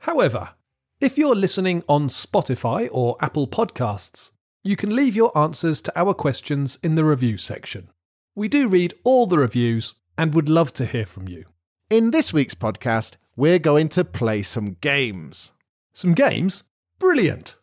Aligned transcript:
However, 0.00 0.50
if 0.98 1.18
you're 1.18 1.34
listening 1.34 1.82
on 1.86 2.08
Spotify 2.08 2.88
or 2.90 3.16
Apple 3.20 3.46
Podcasts, 3.46 4.30
you 4.64 4.74
can 4.74 4.96
leave 4.96 5.14
your 5.14 5.36
answers 5.36 5.82
to 5.82 5.92
our 5.98 6.14
questions 6.14 6.78
in 6.82 6.94
the 6.94 7.04
review 7.04 7.36
section. 7.36 7.90
We 8.34 8.48
do 8.48 8.66
read 8.66 8.94
all 9.04 9.26
the 9.26 9.38
reviews 9.38 9.94
and 10.16 10.34
would 10.34 10.48
love 10.48 10.72
to 10.74 10.86
hear 10.86 11.04
from 11.04 11.28
you. 11.28 11.44
In 11.90 12.12
this 12.12 12.32
week's 12.32 12.54
podcast, 12.54 13.16
we're 13.36 13.58
going 13.58 13.90
to 13.90 14.04
play 14.04 14.42
some 14.42 14.76
games. 14.80 15.52
Some 15.92 16.14
games? 16.14 16.62
Brilliant! 16.98 17.56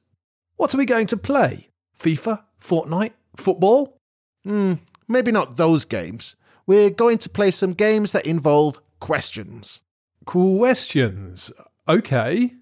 What 0.58 0.74
are 0.74 0.78
we 0.78 0.86
going 0.86 1.08
to 1.08 1.18
play? 1.18 1.70
FIFA? 2.00 2.44
Fortnite? 2.62 3.14
Football? 3.36 4.00
Hmm, 4.44 4.74
maybe 5.08 5.32
not 5.32 5.58
those 5.58 5.86
games. 5.86 6.36
We're 6.68 6.90
going 6.92 7.18
to 7.20 7.30
play 7.30 7.50
some 7.50 7.74
games 7.74 8.12
that 8.12 8.28
involve 8.28 8.80
questions. 9.00 9.82
Questions. 10.26 11.52
Okay. 11.90 12.54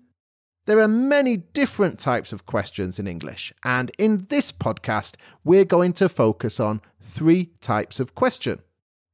There 0.68 0.80
are 0.80 0.88
many 0.88 1.38
different 1.38 2.00
types 2.00 2.32
of 2.32 2.46
questions 2.46 3.00
in 3.00 3.08
English, 3.08 3.54
and 3.64 3.92
in 3.98 4.28
this 4.30 4.52
podcast, 4.52 5.16
we're 5.44 5.66
going 5.66 5.94
to 5.94 6.10
focus 6.10 6.60
on 6.60 6.82
three 7.02 7.52
types 7.60 8.00
of 8.00 8.14
question. 8.14 8.60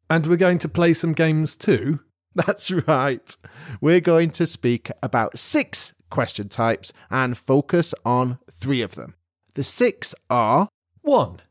And 0.10 0.28
we're 0.28 0.36
going 0.36 0.58
to 0.60 0.70
play 0.70 0.94
some 0.94 1.14
games 1.14 1.56
too. 1.56 2.02
That's 2.36 2.72
right. 2.72 3.38
We're 3.80 4.02
going 4.02 4.32
to 4.32 4.46
speak 4.46 4.92
about 5.02 5.38
six 5.38 5.94
question 6.10 6.50
types 6.50 6.92
and 7.10 7.38
focus 7.38 7.94
on 8.06 8.40
three 8.50 8.82
of 8.82 8.96
them. 8.96 9.16
The 9.56 9.64
six 9.64 10.14
are 10.30 10.68
1. 11.02 11.42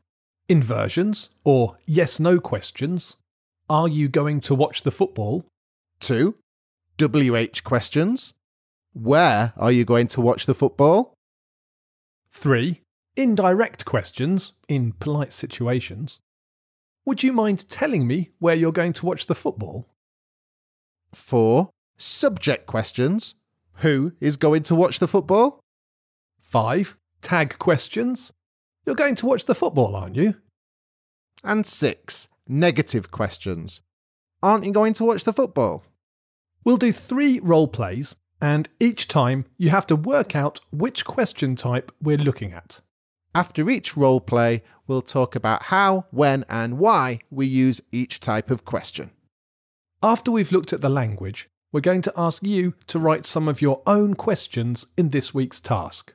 Inversions 0.49 1.31
or 1.43 1.77
yes 1.85 2.19
no 2.19 2.39
questions. 2.39 3.17
Are 3.69 3.87
you 3.87 4.07
going 4.07 4.41
to 4.41 4.55
watch 4.55 4.83
the 4.83 4.91
football? 4.91 5.45
2. 6.01 6.35
WH 6.99 7.63
questions. 7.63 8.33
Where 8.93 9.53
are 9.55 9.71
you 9.71 9.85
going 9.85 10.07
to 10.09 10.21
watch 10.21 10.45
the 10.45 10.53
football? 10.53 11.13
3. 12.33 12.81
Indirect 13.15 13.85
questions 13.85 14.53
in 14.67 14.93
polite 14.93 15.31
situations. 15.31 16.19
Would 17.05 17.23
you 17.23 17.31
mind 17.31 17.69
telling 17.69 18.05
me 18.05 18.31
where 18.39 18.55
you're 18.55 18.71
going 18.71 18.93
to 18.93 19.05
watch 19.05 19.27
the 19.27 19.35
football? 19.35 19.87
4. 21.13 21.69
Subject 21.97 22.65
questions. 22.65 23.35
Who 23.75 24.13
is 24.19 24.37
going 24.37 24.63
to 24.63 24.75
watch 24.75 24.99
the 24.99 25.07
football? 25.07 25.61
5. 26.41 26.97
Tag 27.21 27.57
questions. 27.59 28.33
You're 28.85 28.95
going 28.95 29.15
to 29.15 29.25
watch 29.25 29.45
the 29.45 29.55
football, 29.55 29.95
aren't 29.95 30.17
you? 30.17 30.35
And 31.43 31.65
6. 31.65 32.27
Negative 32.47 33.09
questions. 33.09 33.81
Aren't 34.43 34.65
you 34.65 34.73
going 34.73 34.93
to 34.95 35.05
watch 35.05 35.23
the 35.23 35.33
football? 35.33 35.85
We'll 36.63 36.77
do 36.77 36.91
three 36.91 37.39
role 37.39 37.67
plays, 37.67 38.15
and 38.41 38.67
each 38.79 39.07
time 39.07 39.45
you 39.57 39.69
have 39.69 39.87
to 39.87 39.95
work 39.95 40.35
out 40.35 40.59
which 40.71 41.05
question 41.05 41.55
type 41.55 41.91
we're 42.01 42.17
looking 42.17 42.53
at. 42.53 42.79
After 43.33 43.69
each 43.69 43.95
role 43.95 44.19
play, 44.19 44.63
we'll 44.87 45.01
talk 45.01 45.35
about 45.35 45.63
how, 45.63 46.05
when, 46.11 46.43
and 46.49 46.77
why 46.77 47.19
we 47.29 47.45
use 47.45 47.81
each 47.91 48.19
type 48.19 48.51
of 48.51 48.65
question. 48.65 49.11
After 50.03 50.31
we've 50.31 50.51
looked 50.51 50.73
at 50.73 50.81
the 50.81 50.89
language, 50.89 51.47
we're 51.71 51.79
going 51.79 52.01
to 52.01 52.13
ask 52.17 52.43
you 52.43 52.73
to 52.87 52.99
write 52.99 53.25
some 53.25 53.47
of 53.47 53.61
your 53.61 53.81
own 53.85 54.15
questions 54.15 54.87
in 54.97 55.11
this 55.11 55.33
week's 55.33 55.61
task. 55.61 56.13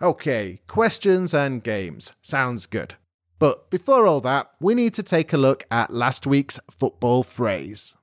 Okay, 0.00 0.60
questions 0.66 1.34
and 1.34 1.62
games. 1.62 2.12
Sounds 2.22 2.64
good. 2.64 2.94
But 3.38 3.68
before 3.68 4.06
all 4.06 4.22
that, 4.22 4.50
we 4.60 4.74
need 4.74 4.94
to 4.94 5.02
take 5.02 5.32
a 5.32 5.38
look 5.38 5.64
at 5.70 5.92
last 5.92 6.26
week's 6.26 6.58
football 6.70 7.22
phrase. 7.22 7.94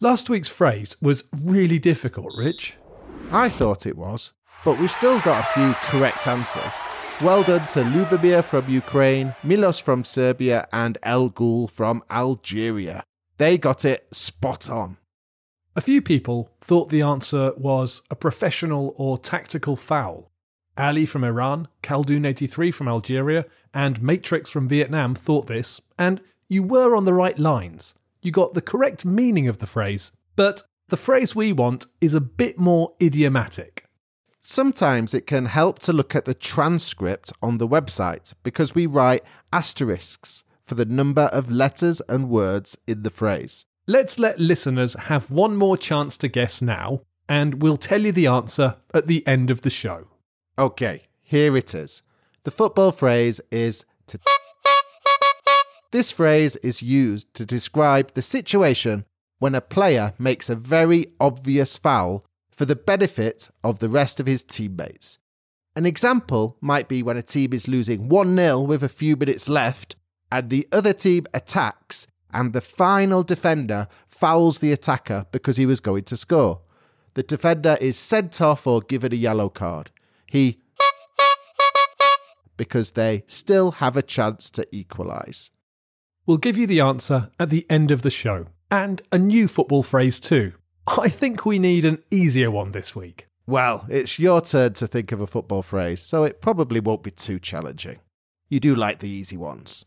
Last 0.00 0.30
week's 0.30 0.48
phrase 0.48 0.96
was 1.02 1.24
really 1.32 1.80
difficult, 1.80 2.32
Rich. 2.36 2.76
I 3.30 3.50
thought 3.50 3.84
it 3.84 3.98
was, 3.98 4.32
but 4.64 4.78
we 4.78 4.88
still 4.88 5.20
got 5.20 5.44
a 5.44 5.52
few 5.52 5.74
correct 5.90 6.26
answers. 6.26 6.74
Well 7.20 7.42
done 7.42 7.66
to 7.68 7.82
Lubomir 7.82 8.42
from 8.42 8.70
Ukraine, 8.70 9.34
Milos 9.44 9.78
from 9.78 10.02
Serbia, 10.04 10.66
and 10.72 10.96
El 11.02 11.28
Ghul 11.28 11.70
from 11.70 12.02
Algeria. 12.10 13.04
They 13.36 13.58
got 13.58 13.84
it 13.84 14.08
spot 14.12 14.70
on. 14.70 14.96
A 15.76 15.82
few 15.82 16.00
people 16.00 16.50
thought 16.62 16.88
the 16.88 17.02
answer 17.02 17.52
was 17.58 18.00
a 18.10 18.16
professional 18.16 18.94
or 18.96 19.18
tactical 19.18 19.76
foul. 19.76 20.30
Ali 20.78 21.04
from 21.04 21.22
Iran, 21.22 21.68
Khaldun83 21.82 22.72
from 22.72 22.88
Algeria, 22.88 23.44
and 23.74 24.02
Matrix 24.02 24.48
from 24.48 24.68
Vietnam 24.68 25.14
thought 25.14 25.48
this, 25.48 25.82
and 25.98 26.22
you 26.48 26.62
were 26.62 26.96
on 26.96 27.04
the 27.04 27.12
right 27.12 27.38
lines. 27.38 27.94
You 28.22 28.32
got 28.32 28.54
the 28.54 28.62
correct 28.62 29.04
meaning 29.04 29.48
of 29.48 29.58
the 29.58 29.66
phrase, 29.66 30.12
but 30.34 30.62
the 30.88 30.96
phrase 30.96 31.36
we 31.36 31.52
want 31.52 31.86
is 32.00 32.14
a 32.14 32.20
bit 32.20 32.58
more 32.58 32.94
idiomatic. 33.00 33.84
Sometimes 34.40 35.12
it 35.12 35.26
can 35.26 35.44
help 35.44 35.78
to 35.80 35.92
look 35.92 36.14
at 36.14 36.24
the 36.24 36.32
transcript 36.32 37.30
on 37.42 37.58
the 37.58 37.68
website 37.68 38.32
because 38.42 38.74
we 38.74 38.86
write 38.86 39.22
asterisks 39.52 40.44
for 40.62 40.74
the 40.74 40.86
number 40.86 41.24
of 41.24 41.50
letters 41.50 42.00
and 42.08 42.30
words 42.30 42.78
in 42.86 43.02
the 43.02 43.10
phrase. 43.10 43.66
Let's 43.86 44.18
let 44.18 44.40
listeners 44.40 44.94
have 44.94 45.30
one 45.30 45.56
more 45.56 45.76
chance 45.76 46.16
to 46.18 46.28
guess 46.28 46.62
now, 46.62 47.02
and 47.28 47.62
we'll 47.62 47.76
tell 47.76 48.02
you 48.02 48.12
the 48.12 48.26
answer 48.26 48.76
at 48.94 49.06
the 49.06 49.26
end 49.26 49.50
of 49.50 49.62
the 49.62 49.70
show. 49.70 50.08
Okay, 50.58 51.08
here 51.22 51.56
it 51.56 51.74
is. 51.74 52.02
The 52.44 52.50
football 52.50 52.92
phrase 52.92 53.40
is 53.50 53.84
to. 54.06 54.18
This 55.90 56.10
phrase 56.10 56.56
is 56.56 56.82
used 56.82 57.32
to 57.34 57.46
describe 57.46 58.12
the 58.12 58.22
situation 58.22 59.04
when 59.38 59.54
a 59.54 59.60
player 59.60 60.12
makes 60.18 60.48
a 60.48 60.54
very 60.54 61.06
obvious 61.20 61.76
foul 61.76 62.24
for 62.50 62.64
the 62.64 62.76
benefit 62.76 63.50
of 63.62 63.78
the 63.78 63.88
rest 63.88 64.18
of 64.18 64.26
his 64.26 64.42
teammates. 64.42 65.18
An 65.76 65.86
example 65.86 66.56
might 66.60 66.88
be 66.88 67.02
when 67.02 67.16
a 67.16 67.22
team 67.22 67.52
is 67.52 67.68
losing 67.68 68.08
1 68.08 68.36
0 68.36 68.60
with 68.62 68.82
a 68.82 68.88
few 68.88 69.16
minutes 69.16 69.48
left, 69.48 69.94
and 70.30 70.50
the 70.50 70.66
other 70.72 70.92
team 70.92 71.26
attacks, 71.32 72.06
and 72.32 72.52
the 72.52 72.60
final 72.60 73.22
defender 73.22 73.86
fouls 74.08 74.58
the 74.58 74.72
attacker 74.72 75.26
because 75.30 75.56
he 75.56 75.66
was 75.66 75.80
going 75.80 76.04
to 76.04 76.16
score. 76.16 76.62
The 77.14 77.22
defender 77.22 77.78
is 77.80 77.96
sent 77.96 78.40
off 78.40 78.66
or 78.66 78.80
given 78.80 79.12
a 79.12 79.16
yellow 79.16 79.48
card. 79.48 79.90
He 80.26 80.58
because 82.56 82.90
they 82.90 83.24
still 83.26 83.70
have 83.72 83.96
a 83.96 84.02
chance 84.02 84.50
to 84.50 84.66
equalise. 84.74 85.50
We'll 86.26 86.36
give 86.36 86.58
you 86.58 86.66
the 86.66 86.80
answer 86.80 87.30
at 87.40 87.48
the 87.48 87.64
end 87.70 87.90
of 87.90 88.02
the 88.02 88.10
show, 88.10 88.48
and 88.70 89.02
a 89.10 89.18
new 89.18 89.48
football 89.48 89.82
phrase 89.82 90.20
too. 90.20 90.52
I 90.86 91.08
think 91.08 91.44
we 91.44 91.58
need 91.58 91.84
an 91.84 92.02
easier 92.10 92.50
one 92.50 92.72
this 92.72 92.94
week. 92.96 93.26
Well, 93.46 93.86
it's 93.88 94.18
your 94.18 94.40
turn 94.40 94.74
to 94.74 94.86
think 94.86 95.10
of 95.12 95.20
a 95.20 95.26
football 95.26 95.62
phrase, 95.62 96.02
so 96.02 96.24
it 96.24 96.40
probably 96.40 96.80
won't 96.80 97.02
be 97.02 97.10
too 97.10 97.38
challenging. 97.38 98.00
You 98.48 98.60
do 98.60 98.74
like 98.74 98.98
the 98.98 99.08
easy 99.08 99.36
ones. 99.36 99.84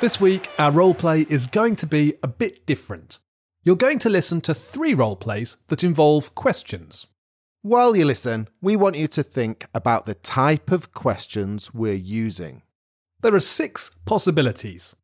This 0.00 0.20
week, 0.20 0.48
our 0.58 0.70
role 0.70 0.94
play 0.94 1.22
is 1.28 1.46
going 1.46 1.74
to 1.76 1.86
be 1.86 2.14
a 2.22 2.28
bit 2.28 2.66
different. 2.66 3.18
You're 3.64 3.76
going 3.76 3.98
to 4.00 4.08
listen 4.08 4.40
to 4.42 4.54
three 4.54 4.94
role 4.94 5.16
plays 5.16 5.56
that 5.68 5.82
involve 5.82 6.34
questions. 6.34 7.06
While 7.62 7.96
you 7.96 8.04
listen, 8.04 8.46
we 8.60 8.76
want 8.76 8.94
you 8.94 9.08
to 9.08 9.22
think 9.24 9.66
about 9.74 10.06
the 10.06 10.14
type 10.14 10.70
of 10.70 10.92
questions 10.92 11.74
we're 11.74 11.92
using. 11.92 12.62
There 13.20 13.34
are 13.34 13.40
six 13.40 13.90
possibilities 14.04 14.94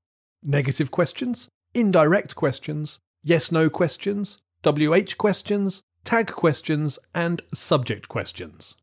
negative 0.44 0.92
questions, 0.92 1.48
indirect 1.74 2.36
questions, 2.36 3.00
yes 3.24 3.50
no 3.50 3.68
questions, 3.68 4.38
WH 4.62 5.18
questions, 5.18 5.82
tag 6.04 6.28
questions, 6.28 6.98
and 7.12 7.42
subject 7.52 8.08
questions. 8.08 8.76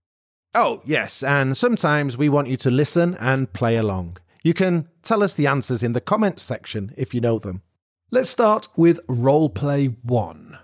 Oh, 0.54 0.82
yes, 0.84 1.24
and 1.24 1.56
sometimes 1.56 2.18
we 2.18 2.28
want 2.28 2.50
you 2.50 2.58
to 2.58 2.72
listen 2.72 3.16
and 3.22 3.54
play 3.54 3.78
along. 3.78 4.18
You 4.44 4.54
can 4.54 4.90
tell 5.02 5.24
us 5.24 5.34
the 5.34 5.48
answers 5.48 5.82
in 5.82 5.94
the 5.94 6.02
comments 6.02 6.44
section 6.44 6.94
if 6.98 7.14
you 7.14 7.22
know 7.22 7.40
them. 7.40 7.62
Let's 8.10 8.30
start 8.30 8.68
with 8.76 9.00
role 9.08 9.50
play 9.50 9.86
one. 9.86 10.58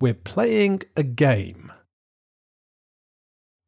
We're 0.00 0.14
playing 0.14 0.82
a 0.96 1.04
game. 1.04 1.70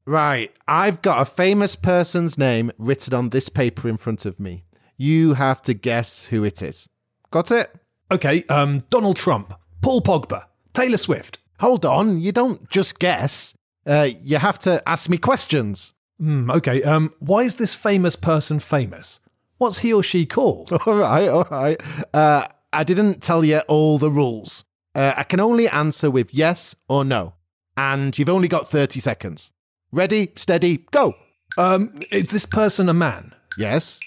Right, 0.04 0.50
I've 0.66 1.00
got 1.00 1.22
a 1.22 1.24
famous 1.24 1.76
person's 1.76 2.36
name 2.36 2.72
written 2.76 3.14
on 3.14 3.30
this 3.30 3.48
paper 3.48 3.88
in 3.88 3.96
front 3.96 4.26
of 4.26 4.40
me. 4.40 4.64
You 4.96 5.34
have 5.34 5.62
to 5.62 5.74
guess 5.74 6.26
who 6.26 6.42
it 6.42 6.60
is. 6.60 6.88
Got 7.30 7.52
it? 7.52 7.72
Okay, 8.10 8.42
um, 8.48 8.82
Donald 8.90 9.14
Trump, 9.16 9.54
Paul 9.80 10.00
Pogba, 10.00 10.46
Taylor 10.72 10.96
Swift. 10.96 11.38
Hold 11.60 11.84
on, 11.86 12.20
you 12.20 12.32
don't 12.32 12.68
just 12.68 12.98
guess. 12.98 13.56
Uh, 13.86 14.08
you 14.20 14.38
have 14.38 14.58
to 14.60 14.82
ask 14.88 15.08
me 15.08 15.18
questions. 15.18 15.94
Hmm, 16.18 16.50
okay, 16.50 16.82
um, 16.82 17.14
why 17.20 17.44
is 17.44 17.56
this 17.56 17.76
famous 17.76 18.16
person 18.16 18.58
famous? 18.58 19.20
What's 19.58 19.78
he 19.78 19.92
or 19.92 20.02
she 20.02 20.26
called? 20.26 20.72
All 20.86 20.96
right, 20.96 21.28
all 21.28 21.46
right. 21.48 21.80
Uh, 22.12 22.48
I 22.72 22.82
didn't 22.82 23.22
tell 23.22 23.44
you 23.44 23.58
all 23.68 23.98
the 23.98 24.10
rules. 24.10 24.64
Uh, 24.96 25.12
I 25.16 25.22
can 25.22 25.38
only 25.38 25.68
answer 25.68 26.10
with 26.10 26.34
yes 26.34 26.74
or 26.88 27.04
no. 27.04 27.34
And 27.76 28.18
you've 28.18 28.28
only 28.28 28.48
got 28.48 28.66
30 28.66 28.98
seconds. 28.98 29.52
Ready, 29.92 30.32
steady, 30.36 30.78
go. 30.90 31.14
Um, 31.58 32.00
is 32.10 32.30
this 32.30 32.46
person 32.46 32.88
a 32.88 32.94
man? 32.94 33.34
Yes. 33.58 34.00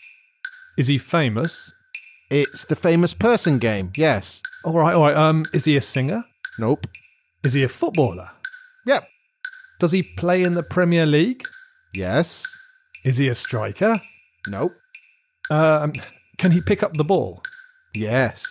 Is 0.77 0.87
he 0.87 0.97
famous? 0.97 1.71
It's 2.31 2.65
the 2.65 2.75
famous 2.75 3.13
person 3.13 3.59
game. 3.59 3.91
Yes. 3.95 4.41
All 4.63 4.73
right, 4.73 4.95
all 4.95 5.03
right. 5.03 5.15
Um, 5.15 5.45
is 5.53 5.65
he 5.65 5.77
a 5.77 5.81
singer? 5.81 6.23
Nope. 6.57 6.87
Is 7.43 7.53
he 7.53 7.61
a 7.63 7.69
footballer? 7.69 8.31
Yep. 8.87 9.07
Does 9.79 9.91
he 9.91 10.01
play 10.01 10.41
in 10.41 10.55
the 10.55 10.63
Premier 10.63 11.05
League? 11.05 11.43
Yes. 11.93 12.51
Is 13.03 13.17
he 13.17 13.27
a 13.27 13.35
striker? 13.35 14.01
Nope. 14.47 14.73
Um, 15.51 15.93
can 16.39 16.51
he 16.51 16.61
pick 16.61 16.81
up 16.81 16.95
the 16.97 17.03
ball? 17.03 17.43
Yes. 17.93 18.43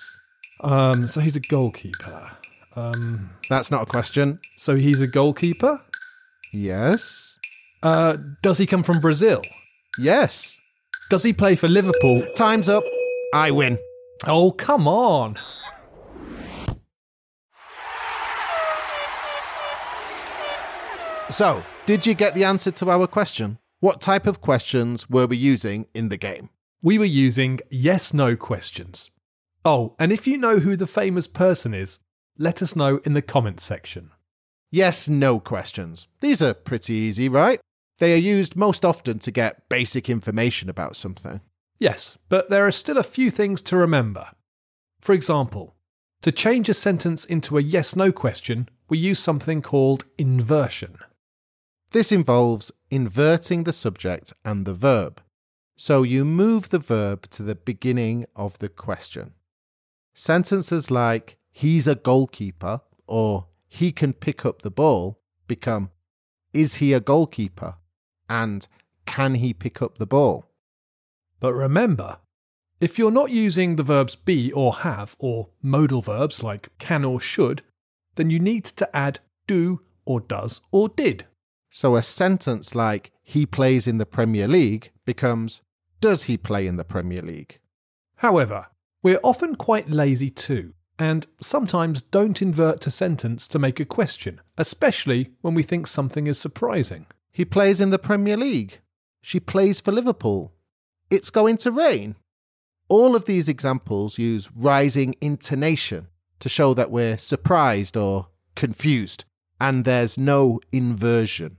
Um, 0.61 1.09
so 1.09 1.21
he's 1.21 1.35
a 1.37 1.41
goalkeeper. 1.41 2.31
Um, 2.77 3.31
That's 3.51 3.71
not 3.73 3.83
a 3.83 3.87
question. 3.87 4.39
so 4.57 4.77
he's 4.77 5.03
a 5.03 5.07
goalkeeper. 5.09 5.83
Yes. 6.55 7.37
Uh, 7.83 8.17
does 8.41 8.59
he 8.59 8.67
come 8.67 8.85
from 8.85 9.01
Brazil? 9.01 9.43
Yes. 9.99 10.57
Does 11.11 11.25
he 11.25 11.33
play 11.33 11.57
for 11.57 11.69
Liverpool? 11.69 12.25
Time's 12.37 12.69
up. 12.69 12.85
I 13.35 13.51
win. 13.51 13.79
Oh, 14.27 14.53
come 14.53 14.87
on. 14.87 15.37
So, 21.31 21.65
did 21.87 22.07
you 22.07 22.15
get 22.15 22.35
the 22.35 22.45
answer 22.45 22.71
to 22.71 22.91
our 22.91 23.09
question? 23.09 23.59
What 23.81 24.01
type 24.01 24.27
of 24.27 24.41
questions 24.41 25.11
were 25.11 25.27
we 25.27 25.37
using 25.37 25.87
in 25.93 26.09
the 26.09 26.17
game? 26.17 26.51
We 26.81 26.99
were 26.99 27.05
using 27.05 27.59
yes 27.71 28.15
no 28.15 28.37
questions. 28.37 29.11
Oh, 29.65 29.97
and 29.99 30.13
if 30.13 30.27
you 30.27 30.39
know 30.39 30.61
who 30.61 30.77
the 30.77 30.87
famous 30.87 31.27
person 31.27 31.75
is, 31.75 31.99
let 32.39 32.63
us 32.63 32.77
know 32.77 33.01
in 33.05 33.15
the 33.15 33.23
comments 33.23 33.65
section. 33.65 34.11
Yes, 34.75 35.09
no 35.09 35.39
questions. 35.39 36.09
These 36.21 36.43
are 36.43 36.53
pretty 36.53 36.95
easy, 36.95 37.29
right? 37.29 37.61
They 37.99 38.13
are 38.13 38.17
used 38.17 38.57
most 38.57 38.85
often 38.85 39.21
to 39.21 39.31
get 39.31 39.69
basic 39.69 40.11
information 40.11 40.69
about 40.69 40.97
something. 40.97 41.43
Yes, 41.79 42.19
but 42.29 42.51
there 42.51 42.67
are 42.67 42.73
still 42.73 42.99
a 42.99 43.05
few 43.05 43.31
things 43.31 43.63
to 43.63 43.77
remember. 43.77 44.31
For 45.01 45.13
example, 45.13 45.77
to 46.23 46.33
change 46.33 46.69
a 46.69 46.75
sentence 46.75 47.25
into 47.25 47.57
a 47.57 47.63
yes 47.63 47.95
no 47.95 48.11
question, 48.11 48.69
we 48.89 48.99
use 48.99 49.21
something 49.21 49.63
called 49.63 50.07
inversion. 50.19 50.99
This 51.93 52.11
involves 52.11 52.73
inverting 52.91 53.63
the 53.63 53.73
subject 53.73 54.33
and 54.45 54.67
the 54.67 54.75
verb. 54.75 55.23
So 55.77 56.03
you 56.03 56.25
move 56.25 56.71
the 56.71 56.81
verb 56.81 57.31
to 57.31 57.45
the 57.45 57.55
beginning 57.55 58.27
of 58.35 58.59
the 58.59 58.69
question. 58.69 59.35
Sentences 60.15 60.91
like, 60.91 61.37
he's 61.53 61.87
a 61.87 61.95
goalkeeper 61.95 62.81
or 63.07 63.47
he 63.75 63.91
can 63.91 64.13
pick 64.13 64.47
up 64.47 64.63
the 64.63 64.71
ball 64.71 65.19
become, 65.49 65.91
is 66.53 66.77
he 66.77 66.93
a 66.93 67.01
goalkeeper? 67.01 67.75
And 68.29 68.69
can 69.05 69.35
he 69.35 69.53
pick 69.53 69.83
up 69.83 69.99
the 69.99 70.07
ball? 70.07 70.49
But 71.41 71.55
remember, 71.55 72.19
if 72.81 72.99
you're 72.99 73.11
not 73.11 73.31
using 73.31 73.75
the 73.75 73.83
verbs 73.83 74.15
be 74.15 74.53
or 74.53 74.75
have 74.75 75.17
or 75.19 75.49
modal 75.61 76.03
verbs 76.03 76.41
like 76.41 76.69
can 76.79 77.05
or 77.05 77.19
should, 77.19 77.63
then 78.15 78.31
you 78.31 78.39
need 78.39 78.65
to 78.65 78.97
add 78.97 79.19
do 79.49 79.81
or 80.05 80.21
does 80.21 80.61
or 80.71 80.89
did. 80.89 81.27
So 81.69 81.97
a 81.97 82.03
sentence 82.03 82.77
like, 82.77 83.11
he 83.25 83.45
plays 83.45 83.89
in 83.89 83.99
the 83.99 84.07
Premier 84.07 84.47
League 84.47 84.93
becomes, 85.05 85.63
does 86.01 86.25
he 86.25 86.37
play 86.37 86.69
in 86.69 86.77
the 86.77 86.85
Premier 86.85 87.23
League? 87.23 87.59
However, 88.19 88.69
we're 89.03 89.21
often 89.25 89.57
quite 89.57 89.91
lazy 89.91 90.31
too, 90.31 90.75
and 90.99 91.27
sometimes 91.41 92.03
don't 92.03 92.43
invert 92.43 92.87
a 92.87 92.91
sentence 92.91 93.49
to 93.49 93.59
make 93.59 93.81
a 93.81 93.85
question, 93.85 94.41
especially 94.57 95.33
when 95.41 95.55
we 95.55 95.63
think 95.63 95.87
something 95.87 96.27
is 96.27 96.39
surprising. 96.39 97.07
He 97.33 97.45
plays 97.45 97.81
in 97.81 97.91
the 97.91 97.99
Premier 97.99 98.37
League. 98.37 98.81
She 99.21 99.41
plays 99.41 99.81
for 99.81 99.93
Liverpool. 99.93 100.53
It's 101.11 101.31
going 101.31 101.57
to 101.59 101.73
rain. 101.73 102.17
All 102.89 103.17
of 103.17 103.25
these 103.25 103.49
examples 103.49 104.19
use 104.19 104.51
rising 104.55 105.17
intonation 105.21 106.09
to 106.41 106.49
show 106.49 106.75
that 106.75 106.91
we're 106.91 107.17
surprised 107.17 107.97
or 107.97 108.29
confused, 108.55 109.25
and 109.61 109.85
there's 109.85 110.19
no 110.19 110.61
inversion. 110.71 111.57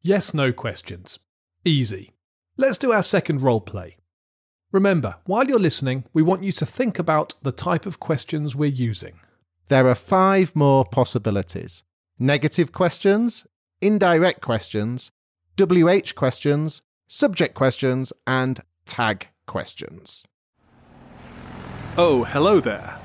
Yes 0.00 0.32
no 0.32 0.52
questions. 0.52 1.18
Easy. 1.64 2.12
Let's 2.56 2.78
do 2.78 2.92
our 2.92 3.02
second 3.02 3.42
role 3.42 3.60
play. 3.60 3.96
Remember, 4.72 5.16
while 5.24 5.48
you're 5.48 5.58
listening, 5.58 6.04
we 6.12 6.22
want 6.22 6.44
you 6.44 6.52
to 6.52 6.64
think 6.64 6.98
about 6.98 7.34
the 7.42 7.50
type 7.50 7.86
of 7.86 7.98
questions 7.98 8.54
we're 8.54 8.70
using. 8.70 9.18
There 9.66 9.88
are 9.88 9.96
five 9.96 10.54
more 10.54 10.84
possibilities 10.84 11.82
negative 12.18 12.70
questions, 12.70 13.46
indirect 13.80 14.42
questions, 14.42 15.10
WH 15.58 16.14
questions, 16.14 16.82
subject 17.08 17.54
questions, 17.54 18.12
and 18.26 18.60
tag 18.84 19.28
questions. 19.46 20.26
Oh, 21.96 22.24
hello 22.24 22.60
there. 22.60 22.98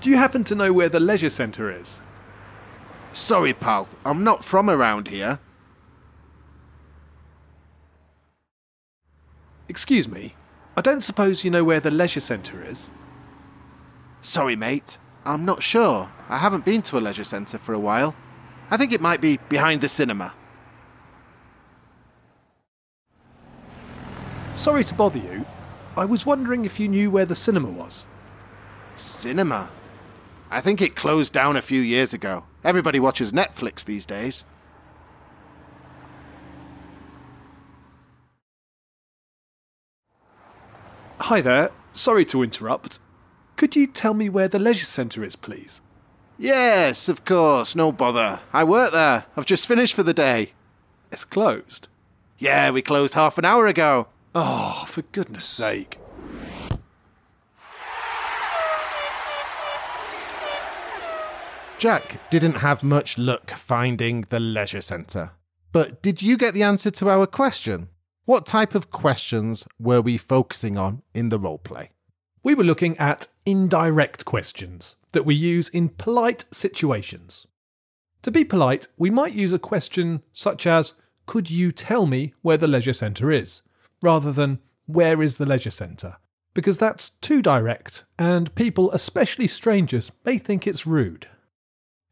Do 0.00 0.10
you 0.10 0.16
happen 0.16 0.44
to 0.44 0.54
know 0.54 0.72
where 0.72 0.88
the 0.88 0.98
leisure 0.98 1.30
centre 1.30 1.70
is? 1.70 2.00
Sorry, 3.12 3.52
pal, 3.52 3.86
I'm 4.04 4.24
not 4.24 4.42
from 4.42 4.68
around 4.70 5.08
here. 5.08 5.38
Excuse 9.68 10.08
me, 10.08 10.34
I 10.78 10.80
don't 10.80 11.02
suppose 11.02 11.42
you 11.42 11.50
know 11.50 11.64
where 11.64 11.80
the 11.80 11.90
leisure 11.90 12.20
centre 12.20 12.64
is? 12.64 12.92
Sorry, 14.22 14.54
mate, 14.54 14.98
I'm 15.24 15.44
not 15.44 15.60
sure. 15.60 16.12
I 16.28 16.38
haven't 16.38 16.64
been 16.64 16.82
to 16.82 16.98
a 16.98 17.00
leisure 17.00 17.24
centre 17.24 17.58
for 17.58 17.72
a 17.72 17.80
while. 17.80 18.14
I 18.70 18.76
think 18.76 18.92
it 18.92 19.00
might 19.00 19.20
be 19.20 19.40
behind 19.48 19.80
the 19.80 19.88
cinema. 19.88 20.34
Sorry 24.54 24.84
to 24.84 24.94
bother 24.94 25.18
you. 25.18 25.44
I 25.96 26.04
was 26.04 26.24
wondering 26.24 26.64
if 26.64 26.78
you 26.78 26.86
knew 26.86 27.10
where 27.10 27.26
the 27.26 27.34
cinema 27.34 27.70
was. 27.70 28.06
Cinema? 28.94 29.70
I 30.48 30.60
think 30.60 30.80
it 30.80 30.94
closed 30.94 31.32
down 31.32 31.56
a 31.56 31.60
few 31.60 31.80
years 31.80 32.14
ago. 32.14 32.44
Everybody 32.62 33.00
watches 33.00 33.32
Netflix 33.32 33.84
these 33.84 34.06
days. 34.06 34.44
Hi 41.28 41.42
there, 41.42 41.72
sorry 41.92 42.24
to 42.24 42.42
interrupt. 42.42 43.00
Could 43.56 43.76
you 43.76 43.86
tell 43.86 44.14
me 44.14 44.30
where 44.30 44.48
the 44.48 44.58
leisure 44.58 44.86
centre 44.86 45.22
is, 45.22 45.36
please? 45.36 45.82
Yes, 46.38 47.06
of 47.06 47.26
course, 47.26 47.76
no 47.76 47.92
bother. 47.92 48.40
I 48.50 48.64
work 48.64 48.92
there. 48.92 49.26
I've 49.36 49.44
just 49.44 49.68
finished 49.68 49.92
for 49.92 50.02
the 50.02 50.14
day. 50.14 50.52
It's 51.12 51.26
closed. 51.26 51.88
Yeah, 52.38 52.70
we 52.70 52.80
closed 52.80 53.12
half 53.12 53.36
an 53.36 53.44
hour 53.44 53.66
ago. 53.66 54.08
Oh, 54.34 54.84
for 54.86 55.02
goodness 55.02 55.44
sake. 55.44 55.98
Jack 61.78 62.30
didn't 62.30 62.60
have 62.60 62.82
much 62.82 63.18
luck 63.18 63.50
finding 63.50 64.22
the 64.30 64.40
leisure 64.40 64.80
centre. 64.80 65.32
But 65.72 66.00
did 66.00 66.22
you 66.22 66.38
get 66.38 66.54
the 66.54 66.62
answer 66.62 66.90
to 66.92 67.10
our 67.10 67.26
question? 67.26 67.90
What 68.28 68.44
type 68.44 68.74
of 68.74 68.90
questions 68.90 69.64
were 69.78 70.02
we 70.02 70.18
focusing 70.18 70.76
on 70.76 71.00
in 71.14 71.30
the 71.30 71.38
roleplay? 71.38 71.88
We 72.42 72.54
were 72.54 72.62
looking 72.62 72.94
at 72.98 73.26
indirect 73.46 74.26
questions 74.26 74.96
that 75.12 75.24
we 75.24 75.34
use 75.34 75.70
in 75.70 75.88
polite 75.88 76.44
situations. 76.52 77.46
To 78.20 78.30
be 78.30 78.44
polite, 78.44 78.86
we 78.98 79.08
might 79.08 79.32
use 79.32 79.54
a 79.54 79.58
question 79.58 80.22
such 80.30 80.66
as, 80.66 80.92
Could 81.24 81.50
you 81.50 81.72
tell 81.72 82.04
me 82.04 82.34
where 82.42 82.58
the 82.58 82.66
leisure 82.66 82.92
centre 82.92 83.30
is? 83.30 83.62
rather 84.02 84.30
than, 84.30 84.58
Where 84.84 85.22
is 85.22 85.38
the 85.38 85.46
leisure 85.46 85.70
centre? 85.70 86.18
Because 86.52 86.76
that's 86.76 87.08
too 87.08 87.40
direct, 87.40 88.04
and 88.18 88.54
people, 88.54 88.92
especially 88.92 89.46
strangers, 89.46 90.12
may 90.26 90.36
think 90.36 90.66
it's 90.66 90.86
rude. 90.86 91.28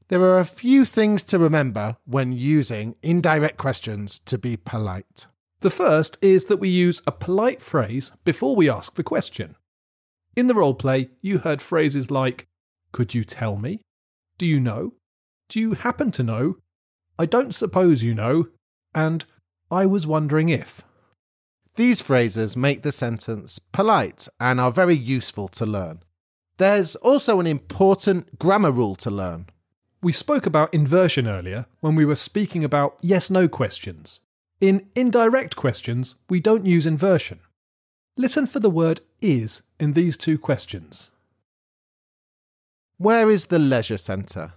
There 0.08 0.22
are 0.22 0.38
a 0.38 0.46
few 0.46 0.86
things 0.86 1.22
to 1.24 1.38
remember 1.38 1.98
when 2.06 2.32
using 2.32 2.96
indirect 3.02 3.58
questions 3.58 4.18
to 4.20 4.38
be 4.38 4.56
polite. 4.56 5.26
The 5.60 5.70
first 5.70 6.18
is 6.20 6.46
that 6.46 6.58
we 6.58 6.68
use 6.68 7.02
a 7.06 7.12
polite 7.12 7.62
phrase 7.62 8.12
before 8.24 8.54
we 8.54 8.68
ask 8.68 8.94
the 8.94 9.02
question. 9.02 9.56
In 10.36 10.48
the 10.48 10.54
roleplay, 10.54 11.08
you 11.22 11.38
heard 11.38 11.62
phrases 11.62 12.10
like, 12.10 12.46
Could 12.92 13.14
you 13.14 13.24
tell 13.24 13.56
me? 13.56 13.80
Do 14.38 14.44
you 14.44 14.60
know? 14.60 14.94
Do 15.48 15.60
you 15.60 15.74
happen 15.74 16.10
to 16.12 16.22
know? 16.22 16.56
I 17.18 17.24
don't 17.24 17.54
suppose 17.54 18.02
you 18.02 18.14
know. 18.14 18.48
And 18.94 19.24
I 19.70 19.86
was 19.86 20.06
wondering 20.06 20.50
if. 20.50 20.82
These 21.76 22.00
phrases 22.00 22.56
make 22.56 22.82
the 22.82 22.92
sentence 22.92 23.58
polite 23.58 24.28
and 24.38 24.60
are 24.60 24.70
very 24.70 24.96
useful 24.96 25.48
to 25.48 25.66
learn. 25.66 26.02
There's 26.58 26.96
also 26.96 27.40
an 27.40 27.46
important 27.46 28.38
grammar 28.38 28.70
rule 28.70 28.96
to 28.96 29.10
learn. 29.10 29.46
We 30.02 30.12
spoke 30.12 30.46
about 30.46 30.72
inversion 30.72 31.26
earlier 31.26 31.66
when 31.80 31.94
we 31.94 32.04
were 32.04 32.16
speaking 32.16 32.64
about 32.64 32.98
yes 33.02 33.30
no 33.30 33.48
questions. 33.48 34.20
In 34.60 34.86
indirect 34.96 35.54
questions, 35.54 36.14
we 36.30 36.40
don't 36.40 36.64
use 36.64 36.86
inversion. 36.86 37.40
Listen 38.16 38.46
for 38.46 38.58
the 38.58 38.70
word 38.70 39.02
is 39.20 39.60
in 39.78 39.92
these 39.92 40.16
two 40.16 40.38
questions. 40.38 41.10
Where 42.96 43.28
is 43.28 43.46
the 43.46 43.58
leisure 43.58 43.98
centre? 43.98 44.54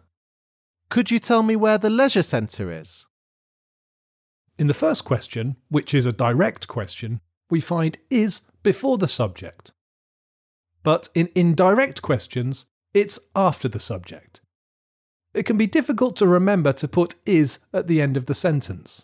Could 0.89 1.11
you 1.11 1.19
tell 1.19 1.43
me 1.43 1.57
where 1.57 1.77
the 1.77 1.89
leisure 1.89 2.23
centre 2.23 2.71
is? 2.71 3.05
In 4.57 4.67
the 4.67 4.73
first 4.73 5.03
question, 5.03 5.57
which 5.67 5.93
is 5.93 6.05
a 6.05 6.13
direct 6.13 6.69
question, 6.69 7.19
we 7.49 7.59
find 7.59 7.97
is 8.09 8.41
before 8.63 8.97
the 8.97 9.07
subject. 9.07 9.73
But 10.81 11.09
in 11.13 11.27
indirect 11.35 12.01
questions, 12.01 12.67
it's 12.93 13.19
after 13.35 13.67
the 13.67 13.81
subject. 13.81 14.39
It 15.33 15.43
can 15.43 15.57
be 15.57 15.67
difficult 15.67 16.15
to 16.17 16.27
remember 16.27 16.71
to 16.73 16.87
put 16.87 17.15
is 17.25 17.59
at 17.73 17.87
the 17.87 18.01
end 18.01 18.15
of 18.15 18.27
the 18.27 18.33
sentence. 18.33 19.03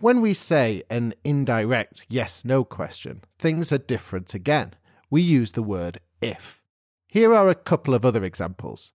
When 0.00 0.22
we 0.22 0.32
say 0.32 0.82
an 0.88 1.12
indirect 1.24 2.06
yes 2.08 2.42
no 2.42 2.64
question, 2.64 3.22
things 3.38 3.70
are 3.70 3.76
different 3.76 4.32
again. 4.32 4.72
We 5.10 5.20
use 5.20 5.52
the 5.52 5.62
word 5.62 6.00
if. 6.22 6.62
Here 7.06 7.34
are 7.34 7.50
a 7.50 7.54
couple 7.54 7.92
of 7.92 8.02
other 8.02 8.24
examples. 8.24 8.92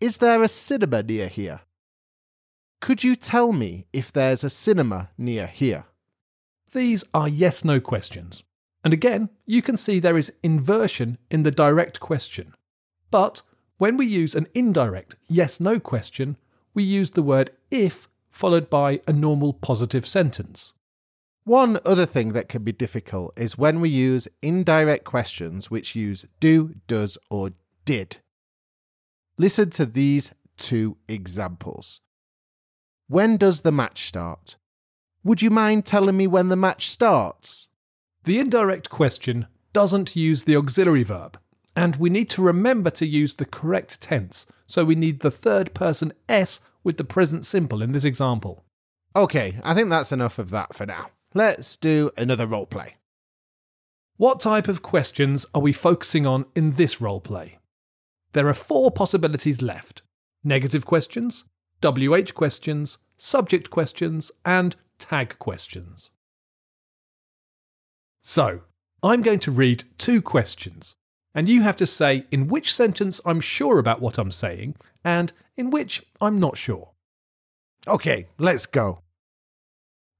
Is 0.00 0.18
there 0.18 0.42
a 0.42 0.48
cinema 0.48 1.04
near 1.04 1.28
here? 1.28 1.60
Could 2.80 3.04
you 3.04 3.14
tell 3.14 3.52
me 3.52 3.86
if 3.92 4.12
there's 4.12 4.42
a 4.42 4.50
cinema 4.50 5.10
near 5.16 5.46
here? 5.46 5.84
These 6.72 7.04
are 7.14 7.28
yes 7.28 7.64
no 7.64 7.78
questions. 7.78 8.42
And 8.82 8.92
again, 8.92 9.28
you 9.46 9.62
can 9.62 9.76
see 9.76 10.00
there 10.00 10.18
is 10.18 10.32
inversion 10.42 11.18
in 11.30 11.44
the 11.44 11.52
direct 11.52 12.00
question. 12.00 12.54
But 13.12 13.42
when 13.78 13.96
we 13.96 14.06
use 14.06 14.34
an 14.34 14.48
indirect 14.52 15.14
yes 15.28 15.60
no 15.60 15.78
question, 15.78 16.38
we 16.74 16.82
use 16.82 17.12
the 17.12 17.22
word 17.22 17.50
if 17.70 18.08
followed 18.32 18.68
by 18.68 19.00
a 19.06 19.12
normal 19.12 19.52
positive 19.52 20.06
sentence. 20.06 20.72
One 21.44 21.78
other 21.84 22.06
thing 22.06 22.32
that 22.32 22.48
can 22.48 22.64
be 22.64 22.72
difficult 22.72 23.38
is 23.38 23.58
when 23.58 23.80
we 23.80 23.88
use 23.88 24.28
indirect 24.40 25.04
questions 25.04 25.70
which 25.70 25.94
use 25.94 26.24
do, 26.40 26.74
does, 26.86 27.18
or 27.30 27.50
did. 27.84 28.18
Listen 29.38 29.70
to 29.70 29.86
these 29.86 30.32
two 30.56 30.96
examples. 31.08 32.00
When 33.08 33.36
does 33.36 33.60
the 33.60 33.72
match 33.72 34.02
start? 34.04 34.56
Would 35.24 35.42
you 35.42 35.50
mind 35.50 35.84
telling 35.84 36.16
me 36.16 36.26
when 36.26 36.48
the 36.48 36.56
match 36.56 36.88
starts? 36.88 37.68
The 38.24 38.38
indirect 38.38 38.88
question 38.88 39.46
doesn't 39.72 40.16
use 40.16 40.44
the 40.44 40.56
auxiliary 40.56 41.02
verb, 41.02 41.38
and 41.74 41.96
we 41.96 42.08
need 42.08 42.30
to 42.30 42.42
remember 42.42 42.90
to 42.90 43.06
use 43.06 43.36
the 43.36 43.44
correct 43.44 44.00
tense, 44.00 44.46
so 44.66 44.84
we 44.84 44.94
need 44.94 45.20
the 45.20 45.30
third 45.30 45.74
person 45.74 46.12
S 46.28 46.60
with 46.84 46.96
the 46.96 47.04
present 47.04 47.44
simple 47.44 47.82
in 47.82 47.92
this 47.92 48.04
example. 48.04 48.64
Okay, 49.14 49.58
I 49.62 49.74
think 49.74 49.90
that's 49.90 50.12
enough 50.12 50.38
of 50.38 50.50
that 50.50 50.74
for 50.74 50.86
now. 50.86 51.10
Let's 51.34 51.76
do 51.76 52.10
another 52.16 52.46
role 52.46 52.66
play. 52.66 52.96
What 54.16 54.40
type 54.40 54.68
of 54.68 54.82
questions 54.82 55.46
are 55.54 55.62
we 55.62 55.72
focusing 55.72 56.26
on 56.26 56.46
in 56.54 56.72
this 56.72 57.00
role 57.00 57.20
play? 57.20 57.58
There 58.32 58.48
are 58.48 58.54
four 58.54 58.90
possibilities 58.90 59.60
left 59.60 60.02
negative 60.44 60.84
questions, 60.84 61.44
WH 61.82 62.34
questions, 62.34 62.98
subject 63.16 63.70
questions, 63.70 64.32
and 64.44 64.74
tag 64.98 65.38
questions. 65.38 66.10
So, 68.22 68.62
I'm 69.02 69.22
going 69.22 69.40
to 69.40 69.50
read 69.50 69.84
two 69.98 70.22
questions, 70.22 70.94
and 71.34 71.48
you 71.48 71.62
have 71.62 71.76
to 71.76 71.86
say 71.86 72.26
in 72.30 72.48
which 72.48 72.74
sentence 72.74 73.20
I'm 73.24 73.40
sure 73.40 73.78
about 73.78 74.00
what 74.00 74.18
I'm 74.18 74.30
saying 74.30 74.76
and 75.04 75.32
in 75.56 75.70
which 75.70 76.04
I'm 76.20 76.40
not 76.40 76.56
sure. 76.56 76.90
Okay, 77.86 78.28
let's 78.38 78.66
go. 78.66 79.02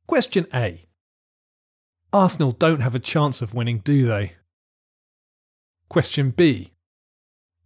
Question 0.07 0.47
A 0.53 0.87
Arsenal 2.13 2.53
don't 2.53 2.81
have 2.81 2.95
a 2.95 3.01
chance 3.01 3.41
of 3.41 3.55
winning, 3.55 3.79
do 3.79 4.07
they? 4.07 4.35
Question 5.89 6.31
B 6.31 6.73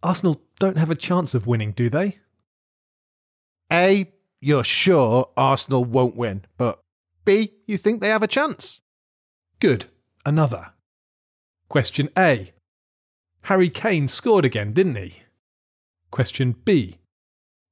Arsenal 0.03 0.41
don't 0.59 0.77
have 0.77 0.91
a 0.91 0.95
chance 0.95 1.33
of 1.33 1.47
winning, 1.47 1.71
do 1.71 1.89
they? 1.89 2.19
A, 3.71 4.11
you're 4.39 4.63
sure 4.63 5.29
Arsenal 5.35 5.83
won't 5.83 6.15
win, 6.15 6.45
but 6.57 6.79
B, 7.25 7.53
you 7.65 7.77
think 7.77 7.99
they 7.99 8.09
have 8.09 8.23
a 8.23 8.27
chance. 8.27 8.81
Good. 9.59 9.85
Another. 10.25 10.73
Question 11.67 12.09
A 12.17 12.53
Harry 13.43 13.69
Kane 13.69 14.07
scored 14.07 14.45
again, 14.45 14.73
didn't 14.73 14.95
he? 14.95 15.23
Question 16.11 16.55
B 16.63 16.97